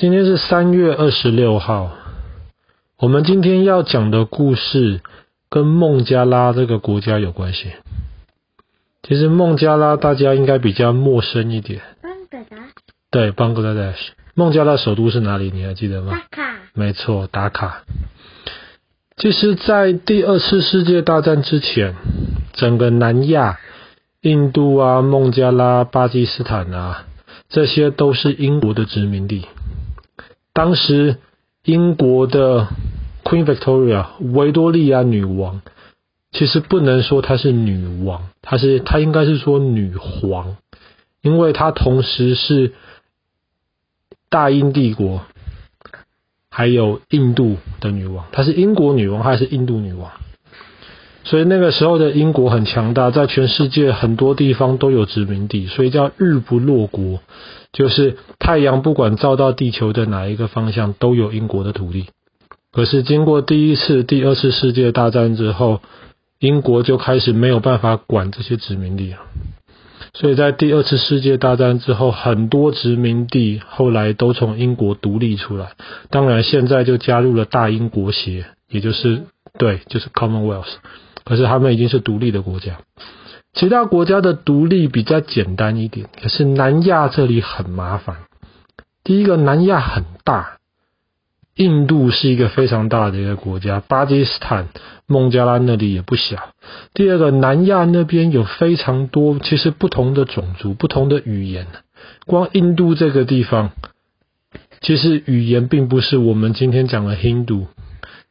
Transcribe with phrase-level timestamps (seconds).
[0.00, 1.90] 今天是三月二十六号。
[2.98, 5.02] 我们今天要讲的故事
[5.50, 7.72] 跟孟加拉这个国家有关系。
[9.02, 11.82] 其实孟加拉大家应该比较陌生一点。
[12.00, 12.56] 邦格达。
[13.10, 13.98] 对，邦格达斯。
[14.32, 15.50] 孟加拉首都是哪里？
[15.52, 16.12] 你还记得吗？
[16.12, 16.56] 达卡。
[16.72, 17.82] 没错，达卡。
[19.18, 21.94] 其实，在第二次世界大战之前，
[22.54, 23.58] 整个南亚，
[24.22, 27.04] 印度啊、孟加拉、巴基斯坦啊，
[27.50, 29.44] 这些都是英国的殖民地。
[30.52, 31.18] 当时。
[31.62, 32.68] 英国的
[33.22, 35.60] Queen Victoria 维多利亚女王，
[36.32, 40.56] 其实不能说她是女王，她是她应该是说女皇，
[41.20, 42.72] 因为她同时是
[44.30, 45.20] 大英帝国
[46.50, 50.10] 还有印度的女王，她是英国女王还是印度女王？
[51.22, 57.20] 所以那个时候的英国很强大，在全世界很多地方都有殖民地，所以叫日不落国。
[57.72, 62.06] 就是太阳不管照到地球的哪一个方向，都有英国的土地。
[62.72, 65.80] 可是经过第一次、第二次世界大战之后，
[66.40, 69.18] 英国就开始没有办法管这些殖民地了。
[70.14, 75.72] 所以在第二次世界大战之后，很多殖民地后来都从英国独立出来。
[76.10, 79.22] 当然，现在就加入了大英国协，也就是
[79.58, 80.64] 对，就是 Commonwealth。
[81.30, 82.80] 可是他们已经是独立的国家。
[83.54, 88.16] 其他国家的独立比较简单一点，可是南亚这里很麻烦。
[89.04, 90.58] 第一个，南亚很大，
[91.54, 94.70] 印度是一个非常大的一个国家，巴基斯坦、
[95.06, 96.50] 孟加拉那里也不小。
[96.94, 101.68] 第二个，南亚那边有非常多其实不同的种族、不同的语言。
[102.26, 103.70] 光印度这个地方，
[104.80, 107.68] 其实语言并不是我们今天讲的印度。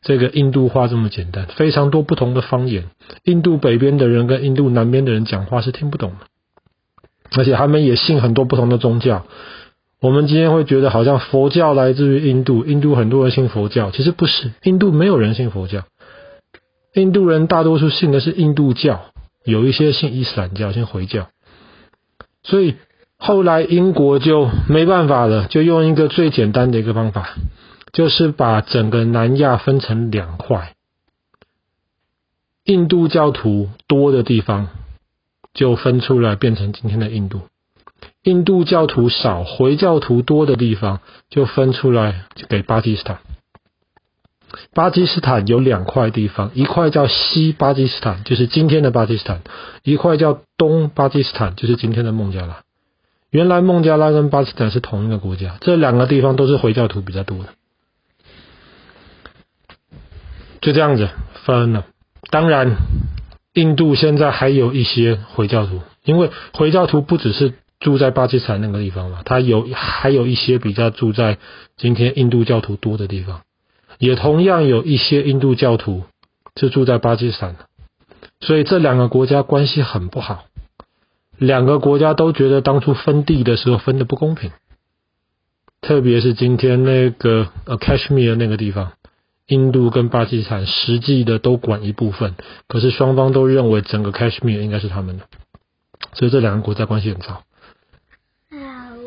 [0.00, 2.84] 这个印度话这么简单，非常多不同的方言。
[3.24, 6.26] 印度北边的人跟印度南边的人讲话是听不懂的，
[7.36, 9.26] 而且他们也信很多不同的宗教。
[10.00, 15.82] 我们今天会觉得好像佛教来自于印度，印度很多人信佛教，其实不是，印度没有人信佛教。
[16.94, 19.00] 印度人大多数信的是印度教，
[19.44, 21.26] 有一些信伊斯兰教，信回教。
[22.44, 22.76] 所以
[23.18, 27.34] 后来英国就没办法了，就用一个最简单的一个方法。
[27.92, 30.74] 就是把整个南亚分成两块，
[32.64, 34.68] 印度教徒多的地方
[35.54, 37.42] 就分出来变成今天的印度，
[38.22, 41.00] 印度教徒少、回教徒多的地方
[41.30, 43.18] 就分出来给巴基斯坦。
[44.72, 49.40] 巴基斯坦有两块地方，一块叫西巴基斯坦，就是今天的巴基斯坦；
[49.82, 52.62] 一块叫东巴基斯坦，就是今天的孟加拉。
[53.30, 57.48] 原来孟加拉跟巴基斯坦是同一个国家，这两个地方都是回教徒比较多的。
[60.60, 61.08] 就这样子
[61.44, 61.86] 分了。
[62.30, 62.76] 当然，
[63.54, 71.38] 印度现在还有一些回教徒，因为回教徒不只是住在巴基斯坦那个地方嘛，他有还有一些比较住在
[71.76, 73.42] 今天印度教徒多的地方，
[73.98, 76.02] 也同样有一些印度教徒
[76.56, 77.60] 是住在巴基斯坦的。
[78.40, 80.44] 所以这两个国家关系很不好，
[81.38, 84.50] 两个国家都觉得当初分地的时候分的不公平，
[85.80, 88.92] 特别是今天那个呃 Kashmir 那个地方。
[89.48, 92.34] 印度跟巴基斯坦实际的都管一部分，
[92.68, 95.24] 可是双方都认为整个 Kashmir 应该是他们的，
[96.12, 97.42] 所以这两个国家关系很糟。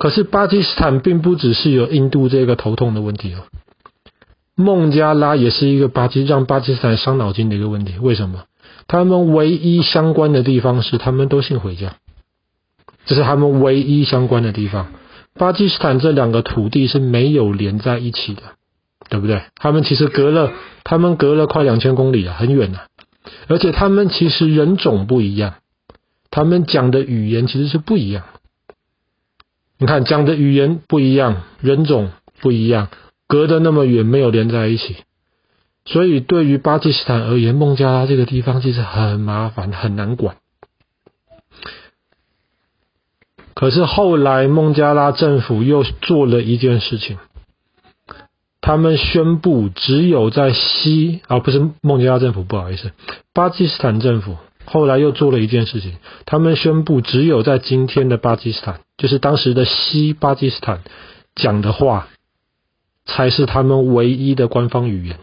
[0.00, 3.44] 可是巴基斯坦并不只是有印度这个头痛的问题哦，
[4.56, 7.98] 孟加拉也是一个巴基让巴基斯坦伤脑筋的一个问题。
[8.00, 8.44] 为什么？
[8.88, 11.92] 他们唯一相关的地方是他们都信回教，
[13.04, 14.92] 这是他们唯一相关的地方。
[15.34, 18.42] 巴基斯坦这两个土地是没有连在一起的。
[19.12, 19.42] 对不对？
[19.56, 20.52] 他们其实隔了，
[20.84, 22.86] 他们隔了快两千公里啊，很远啊。
[23.46, 25.56] 而且他们其实人种不一样，
[26.30, 28.24] 他们讲的语言其实是不一样。
[29.78, 32.88] 你看，讲的语言不一样，人种不一样，
[33.28, 34.96] 隔得那么远，没有连在一起。
[35.84, 40.36] 所以对于巴基斯坦而言，孟加拉这个地方其实很麻烦，很难管。
[43.54, 47.18] 可是后来孟加拉政府又做了一件事情。
[48.62, 52.92] 他们宣布，只有在西啊，不是孟加拉政府，不好意思，
[53.34, 60.82] 巴基斯坦政府后来又做了一件事情，他们宣布，只有在今天的巴基斯坦，就是当时的西巴基斯坦
[61.34, 62.08] 讲的话，
[63.04, 65.18] 才是他们唯一的官方语言。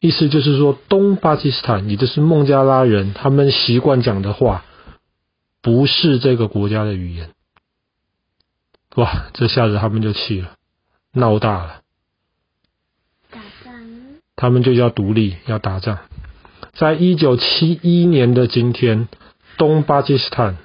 [0.00, 4.64] 意思就是说，东巴基斯坦，也就是孟加拉人，他们习惯讲的话，
[5.62, 7.30] 不是这个国家的语言。
[8.96, 10.54] 哇，这下子他们就气了，
[11.12, 11.82] 闹大了。
[14.40, 15.98] 他们就要独立，要打仗。
[16.72, 19.06] 在一九七一年的今天，
[19.58, 20.56] 东巴基斯坦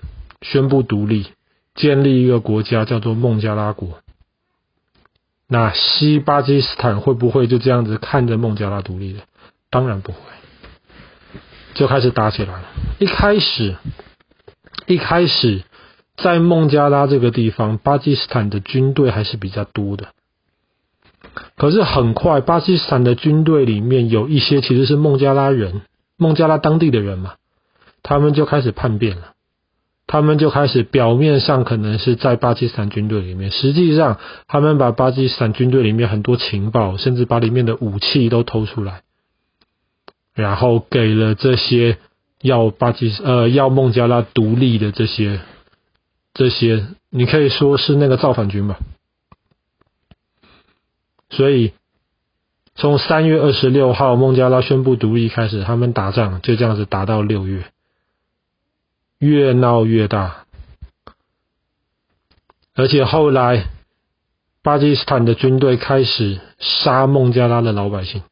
[0.41, 1.25] 宣布独立，
[1.73, 3.99] 建立一个国家，叫做孟加拉国。
[5.49, 9.19] 那西巴基斯坦会不会就这样子看着孟加拉独立的？
[9.69, 10.19] 当然不会，
[11.73, 12.63] 就开始打起来了。
[12.99, 13.75] 一开始，
[14.87, 15.63] 一开始
[16.15, 20.13] 在孟加拉这个地方，巴基斯坦的军队还是比较多的。
[21.57, 25.81] 可是很快，巴基斯坦的军队里面有一些其实是孟加拉人，
[26.17, 27.33] 孟加拉当地的人嘛，
[28.03, 29.31] 他们就开始叛变了。
[30.07, 39.01] 他们就开始表面上可能是在巴基斯坦军队里面，实际上他们把巴基斯坦军队里面很多情报，甚至把里面的武器都偷出来，
[40.35, 41.97] 然后给了这些
[42.39, 45.39] 要巴基呃要孟加拉独立的这些
[46.35, 48.77] 这些，你可以说是那个造反军吧。
[51.35, 51.73] 所以
[52.75, 57.65] 从三月二十六号孟加拉宣布独立开始，他们打仗就这样子打到六月。
[59.17, 60.45] 越闹越大，
[62.75, 63.67] 而且后来
[64.61, 68.23] 巴基斯坦的军队开始杀孟加拉的老百姓。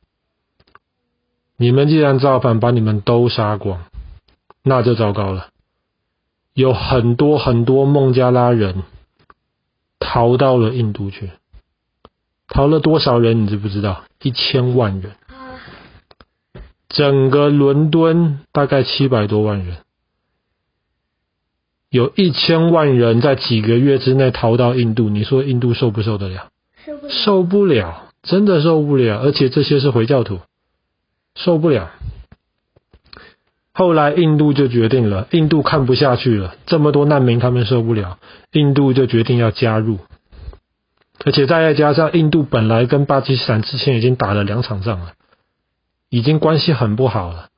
[1.55, 3.85] 你们既然造反，把你们都杀光，
[4.61, 5.47] 那就糟糕了。
[6.53, 8.83] 有很多很多孟加拉人
[10.00, 11.31] 逃到了印度去，
[12.53, 14.03] 逃了多少人你知不知道？
[14.21, 15.13] 一千万人，
[16.88, 19.77] 整个伦敦大概七百多万人。
[21.89, 26.50] 有一千万人在几个月之内逃到印度，你说印度受不受得了？
[26.85, 29.19] 受不了，受不了，真的受不了。
[29.19, 30.39] 而且这些是回教徒，
[31.35, 31.89] 受不了。
[33.73, 38.19] 后来印度就决定了，印度看不下去了，这么多难民他们受不了，
[38.51, 39.97] 印度就决定要加入。
[41.25, 45.13] 而且再加上印度本来跟巴基斯坦之前已经打了两场仗了，
[46.09, 47.49] 已经关系很不好了。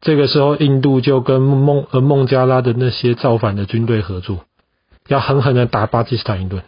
[0.00, 4.44] 这个时候，印度就跟孟呃孟加拉的那些造反的军队合作，
[5.08, 6.62] 要狠狠的打巴基斯坦一顿。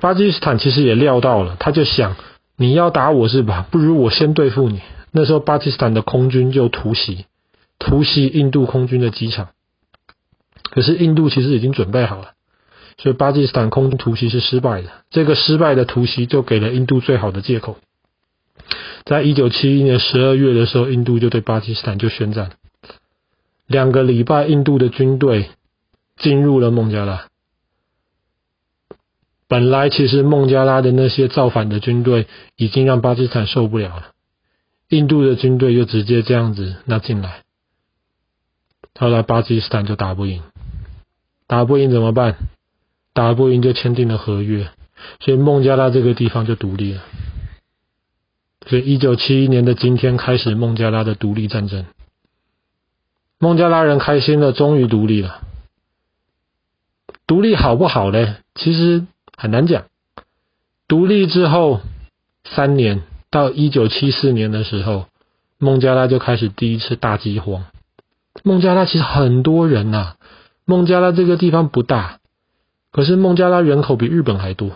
[0.00, 2.16] 巴基斯坦其实也料到了，他就想，
[2.56, 3.66] 你要打我是吧？
[3.70, 4.80] 不如我先对付你。
[5.12, 7.24] 那时候，巴基斯坦的空军就突袭，
[7.78, 9.48] 突袭印度空军的机场。
[10.64, 12.32] 可是印度其实已经准备好了，
[12.98, 14.90] 所以巴基斯坦空军突袭是失败的。
[15.10, 17.78] 这个失败的突袭就给了印度最好的借口。
[19.04, 22.50] 在一九七一年十二月的时候，印度就对巴基斯坦就宣战。
[23.66, 25.50] 两个礼拜，印度的军队
[26.16, 27.28] 进入了孟加拉。
[29.46, 34.12] 本来其实孟加拉的那些造反的军队已经让巴基斯坦受不了了，
[34.88, 37.44] 印度的军队就直接这样子那进来。
[38.98, 40.42] 后来巴基斯坦就打不赢，
[41.46, 42.36] 打不赢怎么办？
[43.18, 44.68] 打不赢就签订了合约，
[45.18, 47.02] 所以孟加拉这个地方就独立了。
[48.64, 51.84] 所以，一九七一年的今天开始孟加拉的独立战争。
[53.40, 55.40] 孟加拉人开心了，终于独立了。
[57.26, 58.36] 独立好不好呢？
[58.54, 59.04] 其实
[59.36, 59.86] 很难讲。
[60.86, 61.80] 独立之后
[62.44, 65.06] 三年，到一九七四年的时候，
[65.58, 67.64] 孟加拉就开始第一次大饥荒。
[68.44, 70.14] 孟加拉其实很多人呐、
[70.64, 72.17] 孟加拉这个地方不大，
[72.98, 74.72] 可是孟加拉人口比日本还多。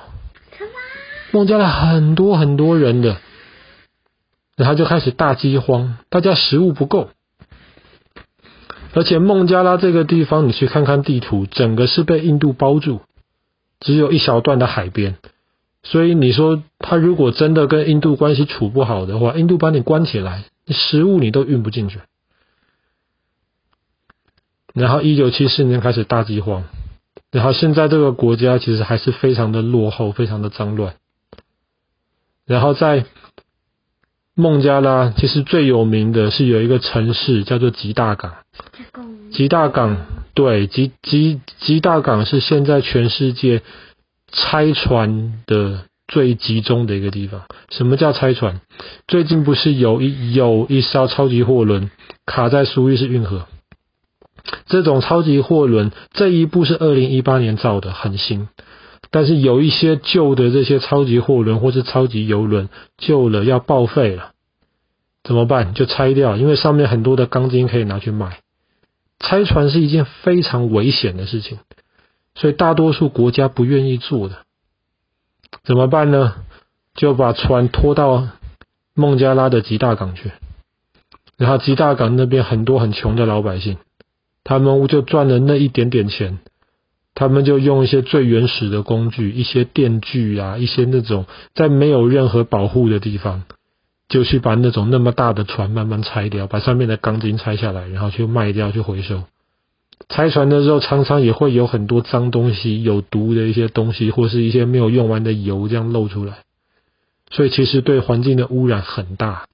[1.33, 3.17] 孟加拉很多很多人的。
[4.55, 7.09] 然后就开始大饥荒，大家食物不够，
[8.95, 13.01] 而且孟加拉这个地方，你去看看地图，整个是被印度包住，
[13.81, 15.17] 只有一小段的海边，
[15.83, 21.99] 所以你说他如果真的跟印度关系处不好的话，印度把你关起来，你食物你都运不进去。
[24.75, 26.63] 然后一九七四年开始大饥荒，
[27.33, 30.95] 然后现在这个国家其实还是非常的落后，非常的脏乱，
[32.47, 33.05] 然后在。
[34.35, 38.33] 孟加拉其实最有名的是有一个城市叫做吉大港。
[39.31, 39.99] 吉大港，
[40.33, 43.61] 对，吉吉吉大港是现在全世界
[44.29, 47.43] 拆船的最集中的一个地方。
[47.69, 48.63] 什么叫拆船？
[49.07, 51.91] 最近不是有一有一艘超级货轮
[52.25, 53.47] 卡在苏伊士运河？
[54.67, 58.49] 这种超级货轮这一部是二零一八年造的，很新。
[59.11, 64.33] 但是有一些旧的这些超级货轮或是超级邮轮旧了要报废了，
[65.23, 65.75] 怎么办？
[65.75, 68.39] 就拆掉，因为上面很多的钢筋可以拿去卖。
[69.19, 71.59] 拆船是一件非常危险的事情，
[72.35, 74.37] 所以大多数国家不愿意做的。
[75.63, 76.35] 怎么办呢？
[76.95, 78.29] 就把船拖到
[78.95, 80.33] 孟加拉的吉大港去，
[81.37, 83.77] 然后吉大港那边很多很穷的老百姓，
[84.45, 86.39] 他们就赚了那一点点钱。
[87.15, 93.43] 他们就用一些最原始的工具，一些电锯啊，一些那种在没有任何保护的地方，
[94.09, 99.25] 就去把那种那么大的船慢慢拆掉，把上面的钢筋拆下来，然后去卖掉，去回收。
[100.09, 106.39] 拆船的时候常常也会有很多脏东西、有毒的一些东西，或是一些没有用完的油这样漏出来，
[107.31, 109.45] 所以其实对环境的污染很大。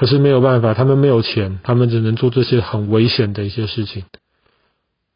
[0.00, 4.04] 可是没有办法，他们没有钱，他们只能做这些很危险的一些事情。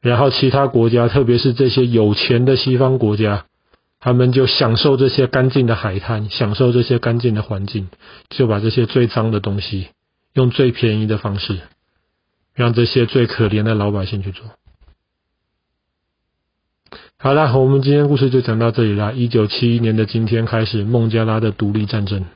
[0.02, 3.46] 然后其他国家，特别是这些有钱的西方国家，
[3.98, 7.88] 他们就享受这些干净的海滩，享受这些干净的环境，
[8.28, 9.86] 就把这些最脏的东西，
[10.34, 11.60] 用最便宜的方式，
[12.52, 14.44] 让这些最可怜的老百姓去做。
[17.16, 19.12] 好了，我们今天故事就讲到这里啦。
[19.12, 22.26] 一九七一年的今天开始，孟加拉的独立战争。